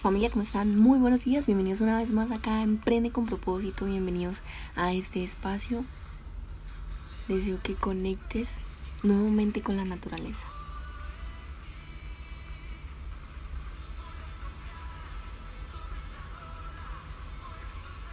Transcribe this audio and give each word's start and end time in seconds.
Familia, 0.00 0.30
¿cómo 0.30 0.42
están? 0.42 0.78
Muy 0.78 0.98
buenos 0.98 1.24
días, 1.24 1.46
bienvenidos 1.46 1.80
una 1.80 1.98
vez 1.98 2.12
más 2.12 2.30
acá 2.30 2.58
a 2.58 2.62
Emprende 2.62 3.10
con 3.10 3.24
propósito, 3.24 3.86
bienvenidos 3.86 4.36
a 4.76 4.92
este 4.92 5.24
espacio. 5.24 5.86
Deseo 7.28 7.58
que 7.62 7.74
conectes 7.74 8.48
nuevamente 9.02 9.62
con 9.62 9.78
la 9.78 9.86
naturaleza. 9.86 10.46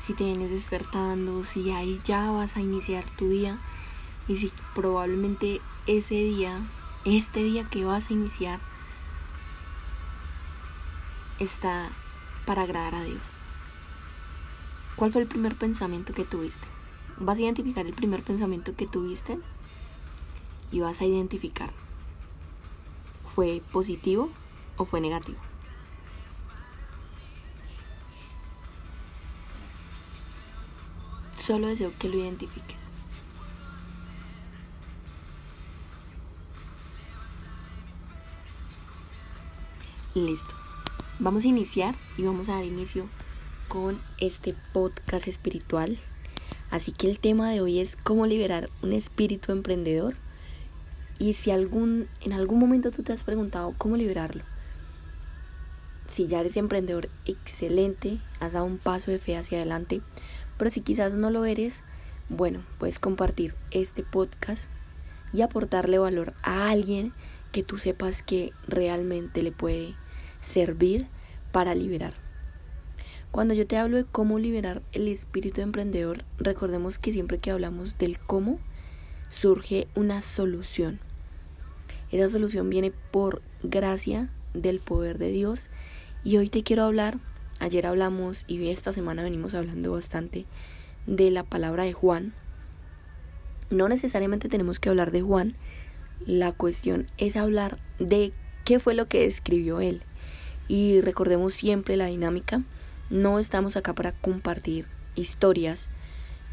Si 0.02 0.14
te 0.14 0.24
vienes 0.24 0.52
despertando, 0.52 1.44
si 1.44 1.70
ahí 1.72 2.00
ya 2.06 2.32
vas 2.32 2.56
a 2.56 2.62
iniciar 2.62 3.04
tu 3.18 3.28
día 3.28 3.58
y 4.30 4.38
si 4.38 4.54
probablemente 4.74 5.60
ese 5.86 6.16
día, 6.16 6.62
este 7.04 7.44
día 7.44 7.66
que 7.66 7.84
vas 7.84 8.10
a 8.10 8.14
iniciar, 8.14 8.62
está 11.44 11.90
para 12.46 12.64
agradar 12.64 12.96
a 12.96 13.04
Dios. 13.04 13.22
¿Cuál 14.96 15.12
fue 15.12 15.22
el 15.22 15.28
primer 15.28 15.56
pensamiento 15.56 16.14
que 16.14 16.26
tuviste? 16.26 16.68
Vas 17.18 17.38
a 17.38 17.42
identificar 17.42 17.86
el 17.86 17.94
primer 17.94 18.24
pensamiento 18.24 18.76
que 18.76 18.88
tuviste 18.88 19.40
y 20.72 20.80
vas 20.80 21.02
a 21.02 21.06
identificar 21.06 21.72
fue 23.34 23.64
positivo 23.72 24.30
o 24.78 24.86
fue 24.86 25.02
negativo. 25.02 25.40
Solo 31.40 31.68
deseo 31.68 31.92
que 31.98 32.10
lo 32.10 32.18
identifiques. 32.18 32.78
Listo. 40.16 40.63
Vamos 41.20 41.44
a 41.44 41.48
iniciar 41.48 41.94
y 42.18 42.24
vamos 42.24 42.50
a 42.50 42.54
dar 42.54 42.66
inicio 42.66 43.08
con 43.68 44.02
este 44.18 44.56
podcast 44.74 45.28
espiritual. 45.28 46.00
Así 46.72 46.92
que 46.92 47.08
el 47.08 47.20
tema 47.20 47.52
de 47.52 47.62
hoy 47.62 47.80
es 47.80 47.96
cómo 47.96 48.26
liberar 48.26 48.72
un 48.82 48.94
espíritu 48.94 49.52
emprendedor. 49.52 50.16
Y 51.20 51.34
si 51.34 51.52
algún, 51.52 52.08
en 52.22 52.34
algún 52.34 52.58
momento 52.58 52.90
tú 52.90 53.04
te 53.04 53.14
has 53.14 53.24
preguntado 53.24 53.76
cómo 53.78 53.96
liberarlo, 53.96 54.44
si 56.08 56.26
ya 56.26 56.40
eres 56.40 56.58
emprendedor, 56.58 57.10
excelente, 57.26 58.18
has 58.40 58.54
dado 58.54 58.66
un 58.66 58.80
paso 58.80 59.12
de 59.12 59.20
fe 59.20 59.38
hacia 59.38 59.60
adelante. 59.60 60.02
Pero 60.58 60.72
si 60.72 60.82
quizás 60.82 61.14
no 61.14 61.30
lo 61.30 61.46
eres, 61.46 61.84
bueno, 62.28 62.64
puedes 62.80 62.98
compartir 62.98 63.54
este 63.70 64.02
podcast 64.02 64.68
y 65.32 65.44
aportarle 65.44 66.00
valor 66.00 66.34
a 66.42 66.72
alguien 66.72 67.14
que 67.52 67.62
tú 67.62 67.78
sepas 67.78 68.24
que 68.24 68.52
realmente 68.68 69.44
le 69.44 69.52
puede 69.52 69.96
servir 70.44 71.08
para 71.52 71.74
liberar. 71.74 72.14
Cuando 73.32 73.56
yo 73.56 73.66
te 73.66 73.78
hablo 73.78 73.98
de 73.98 74.06
cómo 74.06 74.38
liberar 74.38 74.84
el 74.92 75.08
espíritu 75.08 75.62
emprendedor, 75.62 76.24
recordemos 76.38 77.00
que 77.00 77.12
siempre 77.12 77.40
que 77.40 77.50
hablamos 77.50 77.98
del 77.98 78.20
cómo, 78.20 78.60
surge 79.30 79.88
una 79.96 80.22
solución. 80.22 81.00
Esa 82.12 82.30
solución 82.30 82.70
viene 82.70 82.92
por 83.12 83.42
gracia 83.64 84.30
del 84.54 84.80
poder 84.80 85.18
de 85.18 85.32
Dios. 85.32 85.68
Y 86.24 86.38
hoy 86.38 86.50
te 86.50 86.62
quiero 86.62 86.84
hablar, 86.84 87.18
ayer 87.60 87.88
hablamos 87.88 88.46
y 88.48 88.70
esta 88.70 88.94
semana 88.94 89.24
venimos 89.24 89.56
hablando 89.56 89.92
bastante 89.92 90.46
de 91.08 91.32
la 91.32 91.44
palabra 91.44 91.86
de 91.86 91.94
Juan. 91.94 92.34
No 93.72 93.90
necesariamente 93.90 94.48
tenemos 94.48 94.80
que 94.80 94.90
hablar 94.90 95.10
de 95.10 95.24
Juan, 95.24 95.56
la 96.26 96.52
cuestión 96.52 97.08
es 97.18 97.36
hablar 97.36 97.80
de 97.98 98.32
qué 98.64 98.80
fue 98.80 98.94
lo 98.94 99.08
que 99.08 99.26
escribió 99.26 99.82
él. 99.82 100.04
Y 100.68 101.02
recordemos 101.02 101.54
siempre 101.54 101.98
la 101.98 102.06
dinámica. 102.08 102.62
No 103.10 103.40
estamos 103.40 103.76
acá 103.76 103.94
para 103.94 104.14
compartir 104.14 104.88
historias. 105.16 105.90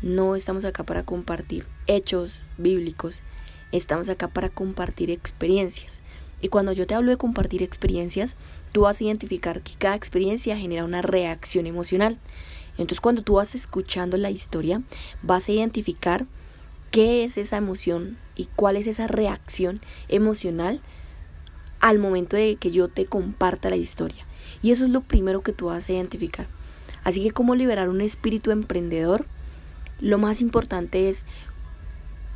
No 0.02 0.34
estamos 0.34 0.64
acá 0.64 0.84
para 0.84 1.04
compartir 1.04 1.66
hechos 1.86 2.42
bíblicos. 2.58 3.22
Estamos 3.72 4.08
acá 4.08 4.28
para 4.28 4.48
compartir 4.48 5.10
experiencias. 5.10 6.02
Y 6.42 6.48
cuando 6.48 6.72
yo 6.72 6.86
te 6.86 6.94
hablo 6.94 7.10
de 7.10 7.18
compartir 7.18 7.62
experiencias, 7.62 8.36
tú 8.72 8.82
vas 8.82 9.00
a 9.00 9.04
identificar 9.04 9.60
que 9.60 9.74
cada 9.78 9.94
experiencia 9.94 10.56
genera 10.56 10.84
una 10.84 11.02
reacción 11.02 11.66
emocional. 11.66 12.18
Entonces 12.78 13.00
cuando 13.00 13.22
tú 13.22 13.34
vas 13.34 13.54
escuchando 13.54 14.16
la 14.16 14.30
historia, 14.30 14.82
vas 15.22 15.48
a 15.48 15.52
identificar 15.52 16.26
qué 16.90 17.24
es 17.24 17.36
esa 17.36 17.58
emoción 17.58 18.18
y 18.36 18.46
cuál 18.56 18.76
es 18.76 18.86
esa 18.86 19.06
reacción 19.06 19.80
emocional 20.08 20.80
al 21.80 21.98
momento 21.98 22.36
de 22.36 22.56
que 22.56 22.70
yo 22.70 22.88
te 22.88 23.06
comparta 23.06 23.70
la 23.70 23.76
historia. 23.76 24.26
Y 24.62 24.70
eso 24.70 24.84
es 24.84 24.90
lo 24.90 25.00
primero 25.00 25.42
que 25.42 25.52
tú 25.52 25.66
vas 25.66 25.88
a 25.88 25.92
identificar. 25.92 26.46
Así 27.02 27.22
que 27.22 27.30
cómo 27.30 27.54
liberar 27.54 27.88
un 27.88 28.00
espíritu 28.00 28.50
emprendedor, 28.50 29.26
lo 30.00 30.18
más 30.18 30.40
importante 30.40 31.08
es 31.08 31.24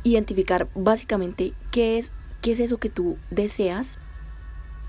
identificar 0.03 0.67
básicamente 0.75 1.53
qué 1.71 1.97
es, 1.97 2.11
qué 2.41 2.51
es 2.51 2.59
eso 2.59 2.77
que 2.77 2.89
tú 2.89 3.17
deseas, 3.29 3.99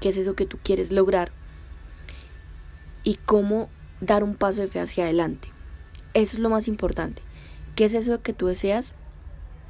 qué 0.01 0.11
es 0.11 0.17
eso 0.17 0.35
que 0.35 0.47
tú 0.47 0.59
quieres 0.63 0.91
lograr 0.91 1.33
y 3.03 3.19
cómo 3.25 3.69
dar 4.01 4.25
un 4.25 4.35
paso 4.35 4.61
de 4.61 4.69
fe 4.69 4.81
hacia 4.81 5.05
adelante. 5.05 5.49
Eso 6.15 6.37
es 6.37 6.43
lo 6.43 6.51
más 6.51 6.69
importante. 6.69 7.23
¿Qué 7.75 7.85
es 7.85 7.95
eso 7.95 8.23
que 8.23 8.33
tú 8.33 8.47
deseas? 8.47 8.95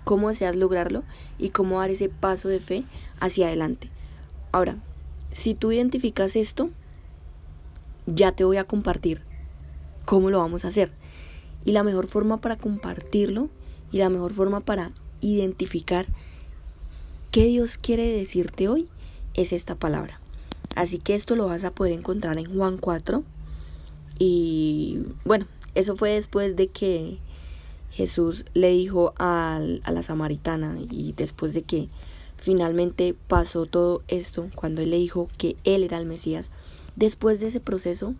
¿Cómo 0.05 0.29
deseas 0.29 0.55
lograrlo? 0.55 1.03
Y 1.39 1.51
cómo 1.51 1.81
dar 1.81 1.91
ese 1.91 2.09
paso 2.09 2.49
de 2.49 2.61
fe 2.61 2.85
hacia 3.19 3.49
adelante. 3.49 3.91
Ahora, 4.53 4.77
si 5.33 5.55
tú 5.55 5.73
identificas 5.73 6.37
esto, 6.37 6.71
ya 8.07 8.33
te 8.33 8.45
voy 8.45 8.57
a 8.57 8.65
compartir 8.65 9.21
cómo 10.05 10.31
lo 10.31 10.39
vamos 10.39 10.65
a 10.65 10.69
hacer. 10.69 10.91
Y 11.65 11.73
la 11.73 11.83
mejor 11.83 12.07
forma 12.07 12.41
para 12.41 12.57
compartirlo 12.57 13.51
y 13.93 13.99
la 13.99 14.09
mejor 14.09 14.33
forma 14.33 14.61
para 14.61 14.91
identificar 15.21 16.07
qué 17.31 17.45
Dios 17.47 17.77
quiere 17.77 18.07
decirte 18.13 18.69
hoy 18.69 18.89
es 19.35 19.53
esta 19.53 19.75
palabra. 19.75 20.21
Así 20.75 20.99
que 20.99 21.15
esto 21.15 21.37
lo 21.37 21.47
vas 21.47 21.65
a 21.65 21.73
poder 21.73 21.93
encontrar 21.93 22.39
en 22.39 22.55
Juan 22.55 22.79
4. 22.79 23.25
Y 24.19 25.01
bueno, 25.25 25.47
eso 25.75 25.97
fue 25.97 26.13
después 26.13 26.57
de 26.57 26.69
que 26.69 27.19
Jesús 27.91 28.45
le 28.55 28.71
dijo 28.71 29.13
a, 29.19 29.57
a 29.57 29.91
la 29.91 30.03
samaritana 30.03 30.77
y 30.91 31.13
después 31.13 31.53
de 31.53 31.63
que 31.63 31.89
Finalmente 32.39 33.15
pasó 33.27 33.67
todo 33.67 34.03
esto 34.09 34.49
cuando 34.55 34.83
él 34.83 34.91
le 34.91 34.99
dijo 34.99 35.29
que 35.39 35.57
él 35.65 35.83
era 35.83 35.99
el 35.99 36.07
Mesías. 36.07 36.51
Después 36.95 37.41
de 37.41 37.49
ese 37.49 37.61
proceso 37.61 38.15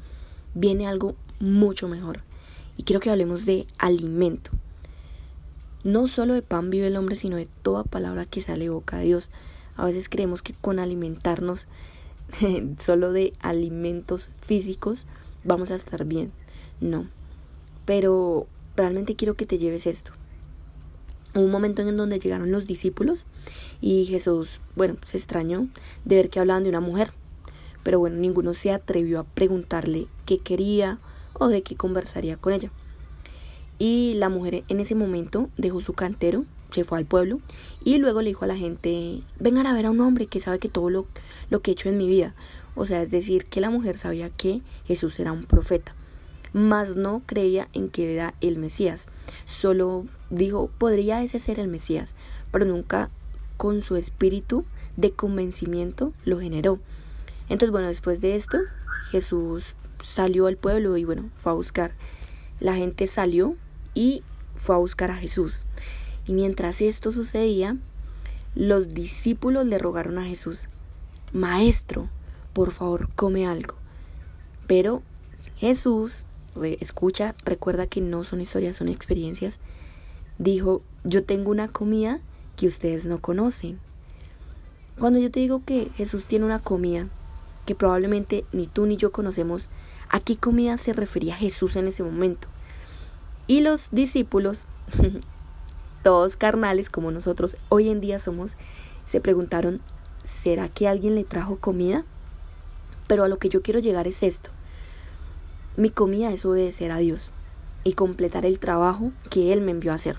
viene 0.55 0.87
algo 0.87 1.15
mucho 1.39 1.89
mejor. 1.89 2.23
Y 2.77 2.83
quiero 2.83 3.01
que 3.01 3.11
hablemos 3.11 3.47
de 3.47 3.67
alimento. 3.79 4.51
No 5.85 6.09
solo 6.09 6.35
de 6.35 6.43
pan 6.43 6.71
vive 6.71 6.89
el 6.89 6.97
hombre, 6.97 7.17
sino 7.17 7.37
de 7.37 7.49
toda 7.63 7.85
palabra 7.85 8.27
que 8.27 8.41
sale 8.41 8.65
de 8.65 8.71
boca 8.71 8.99
de 8.99 9.05
Dios. 9.05 9.31
A 9.77 9.85
veces 9.85 10.09
creemos 10.09 10.43
que 10.43 10.55
con 10.55 10.79
alimentarnos 10.79 11.67
solo 12.81 13.13
de 13.13 13.33
alimentos 13.41 14.31
físicos 14.41 15.07
vamos 15.45 15.71
a 15.71 15.77
estar 15.77 16.05
bien. 16.05 16.33
No. 16.81 17.07
Pero 17.85 18.49
realmente 18.77 19.15
quiero 19.15 19.35
que 19.35 19.47
te 19.47 19.59
lleves 19.59 19.87
esto. 19.87 20.13
Hubo 21.37 21.45
un 21.45 21.51
momento 21.51 21.83
en 21.83 21.95
donde 21.99 22.19
llegaron 22.19 22.51
los 22.51 22.67
discípulos 22.67 23.27
y 23.83 24.07
Jesús, 24.07 24.63
bueno, 24.75 24.97
se 25.05 25.19
extrañó 25.19 25.69
de 26.07 26.17
ver 26.17 26.31
que 26.31 26.41
hablaban 26.41 26.63
de 26.63 26.71
una 26.71 26.81
mujer. 26.81 27.11
Pero 27.83 27.99
bueno, 27.99 28.17
ninguno 28.17 28.55
se 28.55 28.71
atrevió 28.73 29.21
a 29.21 29.25
preguntarle 29.25 30.07
qué 30.25 30.39
quería 30.39 30.99
o 31.35 31.49
de 31.49 31.63
qué 31.63 31.77
conversaría 31.77 32.39
con 32.39 32.55
ella. 32.55 32.71
Y 33.79 34.15
la 34.15 34.31
mujer 34.31 34.65
en 34.69 34.81
ese 34.81 34.95
momento 34.95 35.51
dejó 35.59 35.83
su 35.83 35.93
cantero, 35.93 36.47
se 36.71 36.85
fue 36.85 36.97
al 36.97 37.05
pueblo 37.05 37.41
y 37.85 37.99
luego 37.99 38.23
le 38.23 38.29
dijo 38.29 38.47
a 38.47 38.49
la 38.49 38.57
gente, 38.57 39.21
vengan 39.39 39.67
a 39.67 39.75
ver 39.75 39.85
a 39.85 39.91
un 39.91 40.01
hombre 40.01 40.29
que 40.29 40.41
sabe 40.41 40.59
que 40.59 40.71
todo 40.71 40.89
lo, 40.89 41.07
lo 41.51 41.61
que 41.61 41.71
he 41.71 41.75
hecho 41.75 41.91
en 41.91 41.99
mi 41.99 42.09
vida. 42.09 42.35
O 42.75 42.87
sea, 42.87 43.03
es 43.03 43.11
decir, 43.11 43.45
que 43.45 43.61
la 43.61 43.69
mujer 43.69 43.99
sabía 43.99 44.31
que 44.31 44.63
Jesús 44.87 45.21
era 45.21 45.33
un 45.33 45.45
profeta 45.45 45.95
mas 46.57 46.97
no 46.97 47.21
creía 47.27 47.69
en 47.75 47.91
que 47.91 48.15
era 48.15 48.33
el 48.41 48.57
Mesías. 48.57 49.09
Solo 49.45 50.07
dijo, 50.31 50.71
podría 50.79 51.23
ese 51.23 51.39
ser 51.39 51.61
el 51.61 51.69
Mesías, 51.69 52.15
pero 52.51 52.65
nunca 52.65 53.11
con 53.59 53.83
su 53.83 53.95
espíritu 53.95 54.65
de 54.97 55.13
convencimiento 55.13 56.15
lo 56.25 56.41
generó. 56.41 56.79
Entonces, 57.51 57.71
bueno, 57.71 57.89
después 57.89 58.23
de 58.23 58.37
esto, 58.37 58.57
Jesús 59.11 59.75
salió 60.03 60.47
al 60.47 60.57
pueblo 60.57 60.97
y 60.97 61.05
bueno, 61.05 61.29
fue 61.37 61.53
a 61.53 61.55
buscar. 61.55 61.91
La 62.59 62.75
gente 62.75 63.07
salió 63.07 63.55
y 63.93 64.23
fue 64.55 64.77
a 64.77 64.79
buscar 64.79 65.11
a 65.11 65.17
Jesús. 65.19 65.67
Y 66.27 66.33
mientras 66.33 66.81
esto 66.81 67.13
sucedía, 67.13 67.77
los 68.55 68.89
discípulos 68.89 69.67
le 69.67 69.77
rogaron 69.77 70.17
a 70.17 70.25
Jesús, 70.25 70.71
Maestro, 71.35 72.09
por 72.55 72.71
favor, 72.71 73.11
come 73.15 73.47
algo. 73.47 73.75
Pero 74.67 75.03
Jesús 75.59 76.25
escucha, 76.81 77.35
recuerda 77.45 77.87
que 77.87 78.01
no 78.01 78.25
son 78.25 78.41
historias, 78.41 78.77
son 78.77 78.89
experiencias, 78.89 79.59
dijo, 80.39 80.83
yo 81.05 81.25
tengo 81.25 81.51
una 81.51 81.69
comida 81.69 82.21
que 82.57 82.67
ustedes 82.67 83.07
no 83.07 83.21
conocen. 83.21 83.79
Cuando 84.99 85.19
yo 85.19 85.31
te 85.31 85.41
digo 85.41 85.63
que 85.65 85.91
Jesús 85.97 86.27
tiene 86.27 86.45
una 86.45 86.59
comida 86.59 87.09
que 87.67 87.75
probablemente 87.75 88.45
ni 88.53 88.67
tú 88.67 88.87
ni 88.87 88.97
yo 88.97 89.13
conocemos, 89.13 89.69
¿A 90.09 90.21
qué 90.21 90.37
comida 90.37 90.79
se 90.79 90.93
refería 90.93 91.35
Jesús 91.35 91.77
en 91.77 91.89
ese 91.89 92.03
momento? 92.03 92.49
Y 93.47 93.61
los 93.61 93.91
discípulos, 93.91 94.67
todos 96.03 96.37
carnales 96.37 96.91
como 96.91 97.11
nosotros 97.11 97.57
hoy 97.69 97.89
en 97.89 98.01
día 98.01 98.19
somos, 98.19 98.57
se 99.05 99.21
preguntaron, 99.21 99.81
¿será 100.25 100.69
que 100.69 100.89
alguien 100.89 101.15
le 101.15 101.25
trajo 101.25 101.57
comida? 101.57 102.05
Pero 103.09 103.25
a 103.25 103.29
lo 103.29 103.39
que 103.39 103.49
yo 103.49 103.63
quiero 103.63 103.81
llegar 103.81 104.07
es 104.07 104.23
esto. 104.23 104.51
Mi 105.77 105.91
comida 105.91 106.33
es 106.33 106.47
obedecer 106.47 106.91
a 106.91 106.97
Dios 106.97 107.33
y 107.85 107.93
completar 107.93 108.47
el 108.47 108.59
trabajo 108.59 109.13
que 109.29 109.53
Él 109.53 109.61
me 109.61 109.73
envió 109.73 109.93
a 109.93 109.97
hacer. 109.97 110.17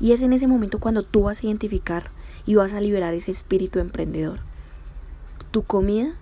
Y 0.00 0.12
es 0.12 0.22
en 0.22 0.34
ese 0.34 0.46
momento 0.46 0.78
cuando 0.78 1.02
tú 1.02 1.22
vas 1.22 1.42
a 1.42 1.46
identificar 1.46 2.10
y 2.44 2.56
vas 2.56 2.74
a 2.74 2.80
liberar 2.80 3.14
ese 3.14 3.30
espíritu 3.30 3.78
emprendedor. 3.78 4.40
Tu 5.50 5.62
comida 5.62 6.14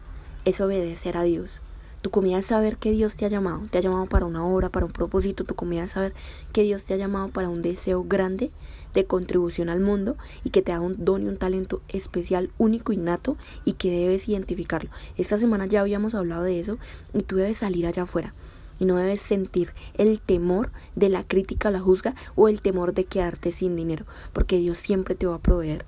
es 0.44 0.60
obedecer 0.60 1.16
a 1.16 1.24
Dios. 1.24 1.60
Tu 2.04 2.10
comida 2.10 2.36
es 2.36 2.44
saber 2.44 2.76
que 2.76 2.92
Dios 2.92 3.16
te 3.16 3.24
ha 3.24 3.28
llamado. 3.28 3.62
Te 3.70 3.78
ha 3.78 3.80
llamado 3.80 4.04
para 4.04 4.26
una 4.26 4.46
obra, 4.46 4.68
para 4.68 4.84
un 4.84 4.92
propósito. 4.92 5.44
Tu 5.44 5.54
comida 5.54 5.84
es 5.84 5.92
saber 5.92 6.12
que 6.52 6.62
Dios 6.62 6.84
te 6.84 6.92
ha 6.92 6.98
llamado 6.98 7.28
para 7.28 7.48
un 7.48 7.62
deseo 7.62 8.04
grande 8.04 8.50
de 8.92 9.06
contribución 9.06 9.70
al 9.70 9.80
mundo 9.80 10.18
y 10.44 10.50
que 10.50 10.60
te 10.60 10.72
da 10.72 10.80
un 10.80 11.02
don 11.02 11.22
y 11.22 11.28
un 11.28 11.38
talento 11.38 11.80
especial, 11.88 12.50
único, 12.58 12.92
innato 12.92 13.38
y 13.64 13.72
que 13.72 13.90
debes 13.90 14.28
identificarlo. 14.28 14.90
Esta 15.16 15.38
semana 15.38 15.64
ya 15.64 15.80
habíamos 15.80 16.14
hablado 16.14 16.42
de 16.42 16.60
eso 16.60 16.76
y 17.14 17.22
tú 17.22 17.36
debes 17.36 17.56
salir 17.56 17.86
allá 17.86 18.02
afuera 18.02 18.34
y 18.78 18.84
no 18.84 18.96
debes 18.96 19.22
sentir 19.22 19.72
el 19.94 20.20
temor 20.20 20.72
de 20.96 21.08
la 21.08 21.24
crítica 21.24 21.70
o 21.70 21.72
la 21.72 21.80
juzga 21.80 22.14
o 22.34 22.50
el 22.50 22.60
temor 22.60 22.92
de 22.92 23.06
quedarte 23.06 23.50
sin 23.50 23.76
dinero, 23.76 24.04
porque 24.34 24.58
Dios 24.58 24.76
siempre 24.76 25.14
te 25.14 25.26
va 25.26 25.36
a 25.36 25.42
proveer 25.42 25.86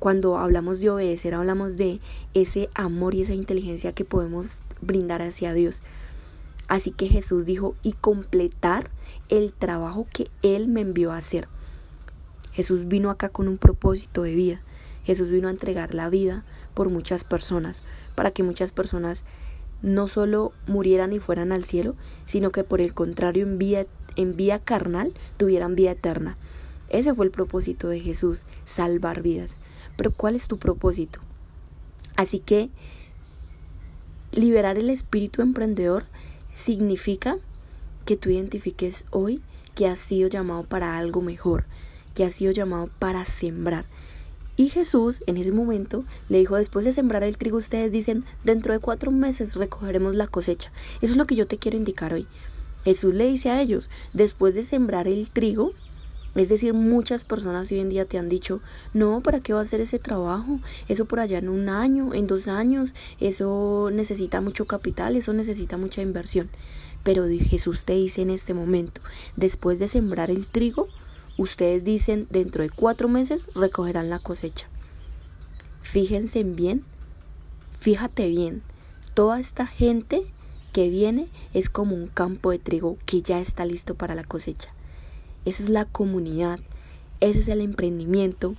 cuando 0.00 0.38
hablamos 0.38 0.80
de 0.80 0.88
obedecer, 0.88 1.34
hablamos 1.34 1.76
de 1.76 2.00
ese 2.32 2.70
amor 2.74 3.14
y 3.14 3.20
esa 3.20 3.34
inteligencia 3.34 3.92
que 3.92 4.06
podemos 4.06 4.62
brindar 4.80 5.22
hacia 5.22 5.52
Dios. 5.52 5.82
Así 6.68 6.92
que 6.92 7.08
Jesús 7.08 7.46
dijo, 7.46 7.74
y 7.82 7.92
completar 7.92 8.90
el 9.28 9.52
trabajo 9.52 10.06
que 10.12 10.28
Él 10.42 10.68
me 10.68 10.80
envió 10.80 11.12
a 11.12 11.16
hacer. 11.16 11.48
Jesús 12.52 12.86
vino 12.86 13.10
acá 13.10 13.28
con 13.28 13.48
un 13.48 13.58
propósito 13.58 14.22
de 14.22 14.34
vida. 14.34 14.60
Jesús 15.04 15.30
vino 15.30 15.48
a 15.48 15.50
entregar 15.50 15.94
la 15.94 16.08
vida 16.10 16.44
por 16.74 16.88
muchas 16.88 17.24
personas, 17.24 17.82
para 18.14 18.30
que 18.30 18.42
muchas 18.42 18.72
personas 18.72 19.24
no 19.82 20.08
solo 20.08 20.52
murieran 20.66 21.12
y 21.12 21.18
fueran 21.18 21.52
al 21.52 21.64
cielo, 21.64 21.94
sino 22.26 22.50
que 22.50 22.64
por 22.64 22.80
el 22.80 22.94
contrario 22.94 23.44
en 23.44 23.58
vida, 23.58 23.86
en 24.16 24.36
vida 24.36 24.58
carnal 24.58 25.12
tuvieran 25.36 25.74
vida 25.74 25.92
eterna. 25.92 26.36
Ese 26.88 27.14
fue 27.14 27.24
el 27.24 27.30
propósito 27.30 27.88
de 27.88 28.00
Jesús, 28.00 28.44
salvar 28.64 29.22
vidas. 29.22 29.60
Pero 29.96 30.12
¿cuál 30.12 30.36
es 30.36 30.48
tu 30.48 30.58
propósito? 30.58 31.20
Así 32.16 32.40
que 32.40 32.70
liberar 34.32 34.78
el 34.78 34.90
espíritu 34.90 35.42
emprendedor 35.42 36.04
significa 36.54 37.36
que 38.04 38.16
tú 38.16 38.30
identifiques 38.30 39.04
hoy 39.10 39.40
que 39.74 39.86
has 39.86 39.98
sido 39.98 40.28
llamado 40.28 40.64
para 40.64 40.98
algo 40.98 41.20
mejor, 41.20 41.64
que 42.14 42.24
has 42.24 42.34
sido 42.34 42.52
llamado 42.52 42.90
para 42.98 43.24
sembrar. 43.24 43.84
Y 44.56 44.68
Jesús 44.68 45.22
en 45.26 45.36
ese 45.38 45.52
momento 45.52 46.04
le 46.28 46.38
dijo, 46.38 46.56
después 46.56 46.84
de 46.84 46.92
sembrar 46.92 47.22
el 47.22 47.38
trigo, 47.38 47.56
ustedes 47.56 47.90
dicen, 47.92 48.24
dentro 48.44 48.72
de 48.74 48.78
cuatro 48.78 49.10
meses 49.10 49.56
recogeremos 49.56 50.14
la 50.14 50.26
cosecha. 50.26 50.70
Eso 51.00 51.12
es 51.12 51.16
lo 51.16 51.24
que 51.24 51.36
yo 51.36 51.46
te 51.46 51.56
quiero 51.56 51.78
indicar 51.78 52.12
hoy. 52.12 52.26
Jesús 52.84 53.14
le 53.14 53.26
dice 53.26 53.50
a 53.50 53.60
ellos, 53.62 53.88
después 54.12 54.54
de 54.54 54.62
sembrar 54.62 55.08
el 55.08 55.30
trigo, 55.30 55.72
es 56.34 56.48
decir, 56.48 56.74
muchas 56.74 57.24
personas 57.24 57.70
hoy 57.72 57.80
en 57.80 57.88
día 57.88 58.04
te 58.04 58.16
han 58.16 58.28
dicho, 58.28 58.60
no, 58.94 59.20
¿para 59.20 59.40
qué 59.40 59.52
va 59.52 59.58
a 59.60 59.62
hacer 59.62 59.80
ese 59.80 59.98
trabajo? 59.98 60.60
Eso 60.88 61.04
por 61.04 61.18
allá 61.18 61.38
en 61.38 61.48
un 61.48 61.68
año, 61.68 62.14
en 62.14 62.28
dos 62.28 62.46
años, 62.46 62.94
eso 63.18 63.90
necesita 63.92 64.40
mucho 64.40 64.66
capital, 64.66 65.16
eso 65.16 65.32
necesita 65.32 65.76
mucha 65.76 66.02
inversión. 66.02 66.48
Pero 67.02 67.26
Jesús 67.28 67.84
te 67.84 67.94
dice 67.94 68.22
en 68.22 68.30
este 68.30 68.54
momento, 68.54 69.00
después 69.36 69.78
de 69.80 69.88
sembrar 69.88 70.30
el 70.30 70.46
trigo, 70.46 70.86
ustedes 71.36 71.82
dicen, 71.82 72.28
dentro 72.30 72.62
de 72.62 72.70
cuatro 72.70 73.08
meses 73.08 73.48
recogerán 73.54 74.08
la 74.08 74.20
cosecha. 74.20 74.68
Fíjense 75.82 76.44
bien, 76.44 76.84
fíjate 77.76 78.28
bien, 78.28 78.62
toda 79.14 79.40
esta 79.40 79.66
gente 79.66 80.22
que 80.72 80.90
viene 80.90 81.28
es 81.54 81.68
como 81.68 81.96
un 81.96 82.06
campo 82.06 82.52
de 82.52 82.60
trigo 82.60 82.98
que 83.04 83.22
ya 83.22 83.40
está 83.40 83.64
listo 83.64 83.96
para 83.96 84.14
la 84.14 84.22
cosecha 84.22 84.72
esa 85.44 85.62
es 85.62 85.68
la 85.70 85.84
comunidad, 85.84 86.60
ese 87.20 87.40
es 87.40 87.48
el 87.48 87.60
emprendimiento, 87.60 88.54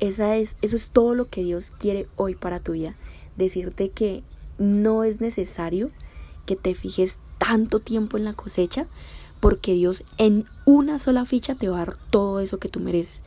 esa 0.00 0.36
es, 0.36 0.56
eso 0.62 0.76
es 0.76 0.90
todo 0.90 1.14
lo 1.14 1.28
que 1.28 1.42
Dios 1.42 1.70
quiere 1.70 2.06
hoy 2.16 2.34
para 2.34 2.60
tu 2.60 2.72
vida. 2.72 2.92
Decirte 3.36 3.90
que 3.90 4.22
no 4.58 5.04
es 5.04 5.20
necesario 5.20 5.90
que 6.44 6.56
te 6.56 6.74
fijes 6.74 7.18
tanto 7.38 7.80
tiempo 7.80 8.16
en 8.16 8.24
la 8.24 8.32
cosecha, 8.32 8.86
porque 9.40 9.74
Dios 9.74 10.02
en 10.18 10.46
una 10.64 10.98
sola 10.98 11.24
ficha 11.24 11.54
te 11.54 11.68
va 11.68 11.76
a 11.82 11.86
dar 11.86 11.96
todo 12.10 12.40
eso 12.40 12.58
que 12.58 12.68
tú 12.68 12.80
mereces. 12.80 13.22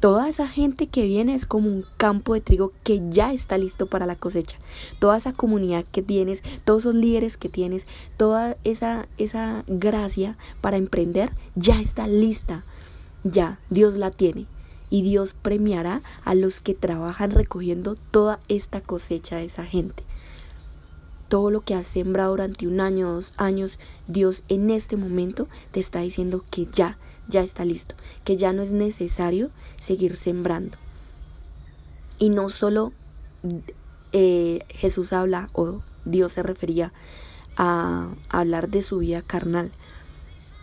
Toda 0.00 0.30
esa 0.30 0.48
gente 0.48 0.86
que 0.86 1.04
viene 1.04 1.34
es 1.34 1.44
como 1.44 1.68
un 1.68 1.84
campo 1.98 2.32
de 2.32 2.40
trigo 2.40 2.72
que 2.82 3.02
ya 3.10 3.34
está 3.34 3.58
listo 3.58 3.86
para 3.86 4.06
la 4.06 4.16
cosecha. 4.16 4.56
Toda 4.98 5.18
esa 5.18 5.34
comunidad 5.34 5.84
que 5.92 6.00
tienes, 6.00 6.42
todos 6.64 6.84
esos 6.84 6.94
líderes 6.94 7.36
que 7.36 7.50
tienes, 7.50 7.86
toda 8.16 8.56
esa, 8.64 9.06
esa 9.18 9.62
gracia 9.66 10.38
para 10.62 10.78
emprender 10.78 11.32
ya 11.54 11.78
está 11.78 12.08
lista. 12.08 12.64
Ya, 13.24 13.60
Dios 13.68 13.98
la 13.98 14.10
tiene. 14.10 14.46
Y 14.88 15.02
Dios 15.02 15.34
premiará 15.34 16.02
a 16.24 16.34
los 16.34 16.62
que 16.62 16.74
trabajan 16.74 17.32
recogiendo 17.32 17.94
toda 18.10 18.40
esta 18.48 18.80
cosecha 18.80 19.36
de 19.36 19.44
esa 19.44 19.66
gente. 19.66 20.02
Todo 21.30 21.50
lo 21.50 21.62
que 21.62 21.74
has 21.74 21.86
sembrado 21.86 22.32
durante 22.32 22.66
un 22.66 22.80
año, 22.80 23.10
dos 23.10 23.32
años, 23.38 23.78
Dios 24.06 24.42
en 24.48 24.68
este 24.68 24.98
momento 24.98 25.48
te 25.70 25.80
está 25.80 26.00
diciendo 26.00 26.44
que 26.50 26.66
ya 26.66 26.98
ya 27.30 27.40
está 27.42 27.64
listo, 27.64 27.94
que 28.24 28.36
ya 28.36 28.52
no 28.52 28.62
es 28.62 28.72
necesario 28.72 29.50
seguir 29.78 30.16
sembrando. 30.16 30.76
Y 32.18 32.28
no 32.28 32.50
solo 32.50 32.92
eh, 34.12 34.60
Jesús 34.68 35.12
habla 35.12 35.48
o 35.54 35.80
Dios 36.04 36.32
se 36.32 36.42
refería 36.42 36.92
a 37.56 38.08
hablar 38.28 38.68
de 38.68 38.82
su 38.82 38.98
vida 38.98 39.22
carnal, 39.22 39.70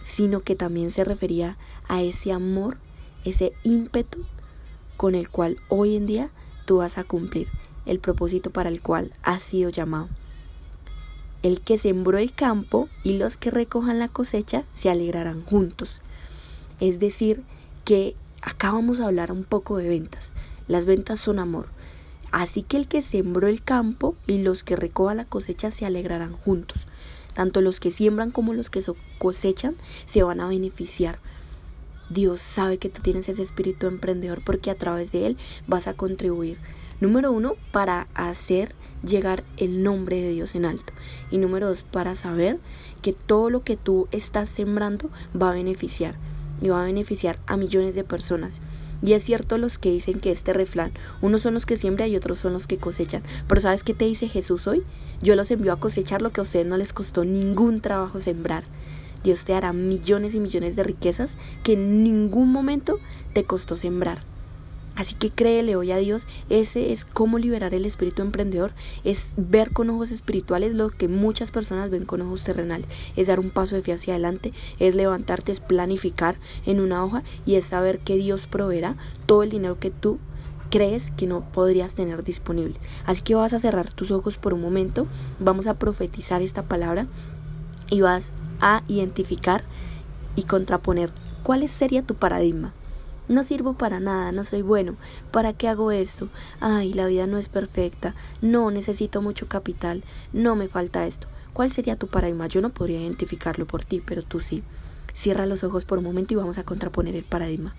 sino 0.03 0.41
que 0.41 0.55
también 0.55 0.91
se 0.91 1.03
refería 1.03 1.57
a 1.87 2.01
ese 2.01 2.31
amor, 2.31 2.77
ese 3.23 3.53
ímpetu 3.63 4.23
con 4.97 5.15
el 5.15 5.29
cual 5.29 5.57
hoy 5.69 5.95
en 5.95 6.05
día 6.05 6.29
tú 6.65 6.77
vas 6.77 6.97
a 6.97 7.03
cumplir 7.03 7.49
el 7.85 7.99
propósito 7.99 8.51
para 8.51 8.69
el 8.69 8.81
cual 8.81 9.13
has 9.23 9.43
sido 9.43 9.69
llamado. 9.69 10.09
El 11.43 11.61
que 11.61 11.77
sembró 11.77 12.17
el 12.17 12.33
campo 12.33 12.89
y 13.03 13.13
los 13.13 13.37
que 13.37 13.51
recojan 13.51 13.99
la 13.99 14.07
cosecha 14.07 14.63
se 14.73 14.89
alegrarán 14.89 15.43
juntos. 15.43 16.01
Es 16.79 16.99
decir, 16.99 17.43
que 17.85 18.15
acá 18.41 18.71
vamos 18.71 18.99
a 18.99 19.05
hablar 19.05 19.31
un 19.31 19.43
poco 19.43 19.77
de 19.77 19.87
ventas. 19.87 20.33
Las 20.67 20.85
ventas 20.85 21.19
son 21.19 21.39
amor. 21.39 21.67
Así 22.31 22.61
que 22.61 22.77
el 22.77 22.87
que 22.87 23.01
sembró 23.01 23.47
el 23.47 23.63
campo 23.63 24.15
y 24.25 24.39
los 24.39 24.63
que 24.63 24.75
recojan 24.75 25.17
la 25.17 25.25
cosecha 25.25 25.71
se 25.71 25.85
alegrarán 25.85 26.33
juntos. 26.33 26.87
Tanto 27.33 27.61
los 27.61 27.79
que 27.79 27.91
siembran 27.91 28.31
como 28.31 28.53
los 28.53 28.69
que 28.69 28.83
cosechan 29.17 29.75
se 30.05 30.23
van 30.23 30.41
a 30.41 30.47
beneficiar. 30.47 31.19
Dios 32.09 32.41
sabe 32.41 32.77
que 32.77 32.89
tú 32.89 33.01
tienes 33.01 33.29
ese 33.29 33.43
espíritu 33.43 33.87
emprendedor 33.87 34.41
porque 34.43 34.71
a 34.71 34.75
través 34.75 35.11
de 35.11 35.27
él 35.27 35.37
vas 35.67 35.87
a 35.87 35.93
contribuir. 35.93 36.57
Número 36.99 37.31
uno, 37.31 37.55
para 37.71 38.07
hacer 38.13 38.73
llegar 39.03 39.43
el 39.57 39.83
nombre 39.83 40.21
de 40.21 40.29
Dios 40.29 40.55
en 40.55 40.65
alto. 40.65 40.93
Y 41.31 41.37
número 41.37 41.67
dos, 41.67 41.83
para 41.83 42.15
saber 42.15 42.59
que 43.01 43.13
todo 43.13 43.49
lo 43.49 43.63
que 43.63 43.77
tú 43.77 44.07
estás 44.11 44.49
sembrando 44.49 45.09
va 45.39 45.51
a 45.51 45.55
beneficiar 45.55 46.15
y 46.61 46.69
va 46.69 46.81
a 46.81 46.85
beneficiar 46.85 47.39
a 47.45 47.57
millones 47.57 47.95
de 47.95 48.03
personas. 48.03 48.61
Y 49.01 49.13
es 49.13 49.23
cierto 49.23 49.57
los 49.57 49.77
que 49.77 49.91
dicen 49.91 50.19
que 50.19 50.31
este 50.31 50.53
refrán, 50.53 50.91
unos 51.21 51.41
son 51.41 51.53
los 51.53 51.65
que 51.65 51.77
siembran 51.77 52.09
y 52.09 52.15
otros 52.15 52.39
son 52.39 52.53
los 52.53 52.65
que 52.65 52.77
cosechan. 52.77 53.21
Pero 53.47 53.61
¿sabes 53.61 53.83
qué 53.83 53.93
te 53.93 54.05
dice 54.05 54.27
Jesús 54.27 54.65
hoy? 54.65 54.83
Yo 55.21 55.35
los 55.35 55.51
envío 55.51 55.71
a 55.71 55.79
cosechar 55.79 56.21
lo 56.21 56.31
que 56.31 56.41
a 56.41 56.43
ustedes 56.43 56.65
no 56.65 56.77
les 56.77 56.93
costó 56.93 57.23
ningún 57.23 57.79
trabajo 57.79 58.19
sembrar. 58.19 58.63
Dios 59.23 59.45
te 59.45 59.53
hará 59.53 59.73
millones 59.73 60.33
y 60.35 60.39
millones 60.39 60.75
de 60.75 60.83
riquezas 60.83 61.37
que 61.63 61.73
en 61.73 62.03
ningún 62.03 62.51
momento 62.51 62.99
te 63.33 63.43
costó 63.43 63.77
sembrar. 63.77 64.36
Así 64.97 65.13
que 65.13 65.29
créele 65.29 65.75
hoy 65.75 65.91
a 65.91 65.97
Dios, 65.97 66.27
ese 66.49 66.91
es 66.91 67.05
cómo 67.05 67.37
liberar 67.37 67.75
el 67.75 67.85
espíritu 67.85 68.23
emprendedor, 68.23 68.73
es 69.03 69.35
ver 69.37 69.71
con 69.71 69.91
ojos 69.91 70.09
espirituales 70.09 70.73
lo 70.73 70.89
que 70.89 71.07
muchas 71.07 71.51
personas 71.51 71.91
ven 71.91 72.03
con 72.03 72.19
ojos 72.23 72.43
terrenales, 72.43 72.87
es 73.15 73.27
dar 73.27 73.39
un 73.39 73.51
paso 73.51 73.75
de 73.75 73.83
fe 73.83 73.93
hacia 73.93 74.15
adelante, 74.15 74.53
es 74.79 74.95
levantarte, 74.95 75.51
es 75.51 75.59
planificar 75.59 76.39
en 76.65 76.79
una 76.79 77.05
hoja 77.05 77.21
y 77.45 77.55
es 77.55 77.65
saber 77.67 77.99
que 77.99 78.17
Dios 78.17 78.47
proveerá 78.47 78.97
todo 79.27 79.43
el 79.43 79.51
dinero 79.51 79.79
que 79.79 79.91
tú 79.91 80.17
crees 80.71 81.11
que 81.11 81.27
no 81.27 81.41
podrías 81.51 81.93
tener 81.93 82.23
disponible. 82.23 82.73
Así 83.05 83.21
que 83.21 83.35
vas 83.35 83.53
a 83.53 83.59
cerrar 83.59 83.93
tus 83.93 84.09
ojos 84.09 84.39
por 84.39 84.55
un 84.55 84.61
momento, 84.61 85.05
vamos 85.39 85.67
a 85.67 85.75
profetizar 85.75 86.41
esta 86.41 86.63
palabra 86.63 87.05
y 87.91 88.01
vas 88.01 88.33
a 88.61 88.81
identificar 88.87 89.63
y 90.35 90.43
contraponer 90.43 91.11
cuál 91.43 91.69
sería 91.69 92.01
tu 92.01 92.15
paradigma 92.15 92.73
No 93.27 93.43
sirvo 93.43 93.73
para 93.73 93.99
nada, 93.99 94.31
no 94.31 94.45
soy 94.45 94.61
bueno. 94.61 94.95
¿Para 95.31 95.51
qué 95.51 95.67
hago 95.67 95.91
esto? 95.91 96.29
Ay, 96.61 96.93
la 96.93 97.07
vida 97.07 97.27
no 97.27 97.37
es 97.37 97.49
perfecta. 97.49 98.15
No, 98.41 98.71
necesito 98.71 99.21
mucho 99.21 99.47
capital. 99.47 100.03
No 100.31 100.55
me 100.55 100.69
falta 100.69 101.05
esto. 101.05 101.27
¿Cuál 101.51 101.71
sería 101.71 101.97
tu 101.97 102.07
paradigma? 102.07 102.47
Yo 102.47 102.61
no 102.61 102.69
podría 102.69 103.01
identificarlo 103.01 103.65
por 103.67 103.83
ti, 103.83 104.01
pero 104.05 104.23
tú 104.23 104.39
sí. 104.39 104.63
Cierra 105.13 105.45
los 105.45 105.63
ojos 105.63 105.83
por 105.83 105.97
un 105.97 106.05
momento 106.05 106.33
y 106.33 106.37
vamos 106.37 106.57
a 106.57 106.63
contraponer 106.63 107.15
el 107.15 107.23
paradigma. 107.23 107.75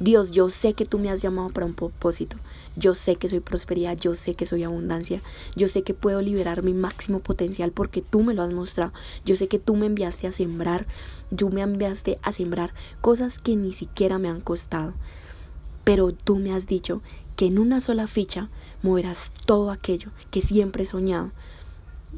Dios, 0.00 0.30
yo 0.30 0.48
sé 0.48 0.74
que 0.74 0.84
tú 0.84 0.98
me 0.98 1.10
has 1.10 1.22
llamado 1.22 1.48
para 1.48 1.66
un 1.66 1.74
propósito. 1.74 2.36
Yo 2.76 2.94
sé 2.94 3.16
que 3.16 3.28
soy 3.28 3.40
prosperidad, 3.40 3.98
yo 3.98 4.14
sé 4.14 4.34
que 4.34 4.46
soy 4.46 4.62
abundancia. 4.62 5.22
Yo 5.56 5.66
sé 5.66 5.82
que 5.82 5.92
puedo 5.92 6.22
liberar 6.22 6.62
mi 6.62 6.72
máximo 6.72 7.18
potencial 7.18 7.72
porque 7.72 8.00
tú 8.00 8.22
me 8.22 8.32
lo 8.32 8.42
has 8.42 8.52
mostrado. 8.52 8.92
Yo 9.24 9.34
sé 9.34 9.48
que 9.48 9.58
tú 9.58 9.74
me 9.74 9.86
enviaste 9.86 10.28
a 10.28 10.32
sembrar, 10.32 10.86
tú 11.36 11.50
me 11.50 11.62
enviaste 11.62 12.18
a 12.22 12.32
sembrar 12.32 12.74
cosas 13.00 13.38
que 13.38 13.56
ni 13.56 13.72
siquiera 13.72 14.18
me 14.18 14.28
han 14.28 14.40
costado. 14.40 14.94
Pero 15.82 16.12
tú 16.12 16.36
me 16.36 16.52
has 16.52 16.68
dicho 16.68 17.02
que 17.34 17.46
en 17.46 17.58
una 17.58 17.80
sola 17.80 18.06
ficha 18.06 18.50
moverás 18.82 19.32
todo 19.46 19.72
aquello 19.72 20.10
que 20.30 20.42
siempre 20.42 20.84
he 20.84 20.86
soñado. 20.86 21.32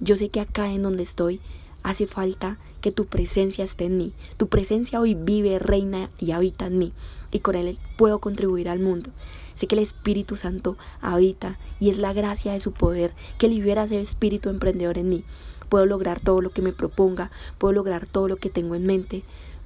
Yo 0.01 0.17
sé 0.17 0.29
que 0.29 0.41
acá 0.41 0.71
en 0.71 0.83
donde 0.83 1.03
estoy 1.03 1.41
hace 1.83 2.07
falta 2.07 2.59
que 2.81 2.93
tu 2.93 3.07
presencia 3.07 3.65
esté 3.65 3.87
en 3.87 3.99
mí. 3.99 4.13
Tu 4.37 4.49
presencia 4.49 5.01
hoy 5.01 5.15
vive, 5.15 5.59
reina 5.59 6.11
y 6.19 6.33
habita 6.33 6.67
en 6.67 6.79
mí 6.79 6.93
y 7.33 7.41
con 7.41 7.55
Él 7.55 7.79
puedo 7.97 8.19
contribuir 8.19 8.69
al 8.69 8.81
mundo. 8.81 9.11
Sé 9.55 9.67
que 9.67 9.75
el 9.75 9.83
Espíritu 9.83 10.37
Santo 10.37 10.77
habita 11.01 11.59
y 11.79 11.91
es 11.91 11.99
la 11.99 12.13
gracia 12.13 12.53
de 12.53 12.61
su 12.61 12.73
poder 12.73 13.13
que 13.39 13.49
libera 13.49 13.85
ese 13.85 14.01
espíritu 14.01 14.49
emprendedor 14.49 14.99
en 14.99 15.09
mí. 15.09 15.25
Puedo 15.69 15.87
lograr 15.87 16.21
todo 16.21 16.41
lo 16.41 16.51
que 16.51 16.63
me 16.63 16.73
proponga, 16.73 17.31
puedo 17.59 17.73
lograr 17.73 18.07
todo 18.07 18.27
lo 18.27 18.37
que 18.37 18.51
tengo 18.51 18.75
en 18.75 18.87
mente, 18.87 19.23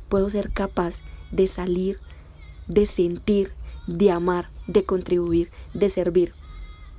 puedo 0.09 0.29
ser 0.31 0.51
capaz 0.53 1.01
de 1.31 1.47
salir, 1.47 1.99
de 2.67 2.87
sentir, 2.87 3.53
de 3.87 4.11
amar, 4.11 4.51
de 4.67 4.83
contribuir, 4.83 5.51
de 5.73 5.89
servir. 5.89 6.35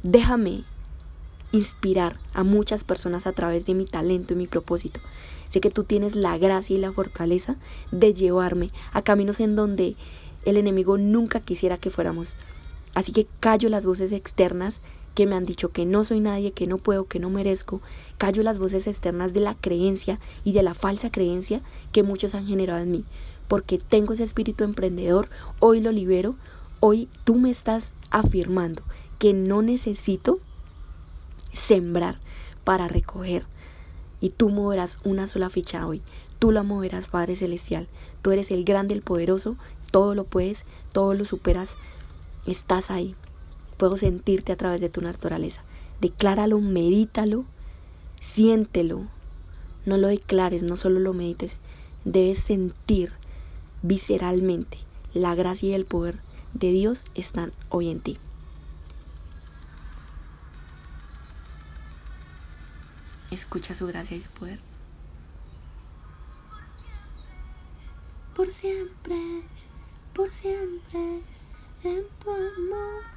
Déjame 0.04 0.64
inspirar 1.56 2.20
a 2.34 2.44
muchas 2.44 2.84
personas 2.84 3.28
a 3.28 3.32
través 3.32 3.66
de 3.66 3.74
mi 3.74 3.86
talento 3.86 4.34
y 4.34 4.38
mi 4.38 4.48
propósito. 4.48 5.00
Sé 5.50 5.62
que 5.62 5.70
tú 5.70 5.84
tienes 5.84 6.16
la 6.16 6.38
gracia 6.38 6.76
y 6.76 6.80
la 6.80 6.92
fortaleza 6.92 7.56
de 7.92 8.14
llevarme 8.14 8.70
a 8.92 9.02
caminos 9.02 9.40
en 9.40 9.56
donde 9.56 9.96
el 10.44 10.58
enemigo 10.58 10.98
nunca 10.98 11.40
quisiera 11.40 11.78
que 11.78 11.90
fuéramos. 11.90 12.36
Así 12.94 13.12
que 13.12 13.28
callo 13.40 13.70
las 13.70 13.86
voces 13.86 14.12
externas 14.12 14.82
que 15.16 15.26
me 15.26 15.36
han 15.36 15.46
dicho 15.46 15.70
que 15.70 15.86
no 15.86 16.04
soy 16.04 16.20
nadie, 16.20 16.52
que 16.52 16.68
no 16.68 16.78
puedo, 16.78 17.06
que 17.06 17.20
no 17.20 17.30
merezco. 17.30 17.82
Callo 18.18 18.44
las 18.44 18.60
voces 18.60 18.86
externas 18.86 19.34
de 19.34 19.40
la 19.40 19.56
creencia 19.56 20.20
y 20.44 20.52
de 20.52 20.62
la 20.62 20.74
falsa 20.74 21.10
creencia 21.10 21.62
que 21.94 22.04
muchos 22.04 22.36
han 22.36 22.48
generado 22.48 22.82
en 22.82 22.92
mí. 22.92 23.06
Porque 23.48 23.78
tengo 23.78 24.14
ese 24.14 24.24
espíritu 24.24 24.64
emprendedor, 24.64 25.30
hoy 25.60 25.80
lo 25.80 25.92
libero, 25.92 26.36
hoy 26.82 27.08
tú 27.24 27.36
me 27.36 27.50
estás 27.50 27.94
afirmando 28.10 28.84
que 29.20 29.34
no 29.34 29.62
necesito 29.62 30.40
sembrar 31.56 32.20
para 32.64 32.88
recoger. 32.88 33.46
Y 34.22 34.30
tú 34.30 34.50
moverás 34.50 35.00
una 35.04 35.28
sola 35.28 35.50
ficha 35.50 35.88
hoy. 35.88 36.02
Tú 36.40 36.52
la 36.52 36.64
moverás, 36.64 37.08
Padre 37.08 37.36
Celestial. 37.36 37.88
Tú 38.22 38.32
eres 38.32 38.52
el 38.52 38.66
grande, 38.66 38.94
el 38.94 39.02
poderoso, 39.02 39.56
todo 39.92 40.16
lo 40.16 40.26
puedes, 40.26 40.66
todo 40.92 41.14
lo 41.14 41.26
superas, 41.26 41.78
estás 42.46 42.92
ahí. 42.92 43.16
Puedo 43.78 43.98
sentirte 43.98 44.52
a 44.52 44.56
través 44.56 44.82
de 44.82 44.90
tu 44.90 45.02
naturaleza. 45.02 45.64
Decláralo, 46.02 46.60
medítalo, 46.60 47.46
siéntelo. 48.20 49.04
No 49.86 49.98
lo 49.98 50.08
declares, 50.08 50.64
no 50.64 50.78
solo 50.78 51.00
lo 51.00 51.14
medites. 51.14 51.60
Debes 52.04 52.40
sentir 52.40 53.14
visceralmente 53.82 54.80
la 55.14 55.36
gracia 55.36 55.70
y 55.70 55.74
el 55.74 55.86
poder 55.86 56.20
de 56.54 56.72
Dios 56.72 57.06
están 57.16 57.54
hoy 57.70 57.90
en 57.90 58.00
ti. 58.00 58.18
Escucha 63.36 63.76
su 63.76 63.86
gracia 63.88 64.16
y 64.16 64.22
su 64.22 64.30
poder. 64.30 64.62
Por 68.34 68.48
siempre 68.48 69.44
por 70.14 70.32
siempre 70.32 71.22
en 71.84 72.06
tu 72.24 72.32
amor. 72.32 73.15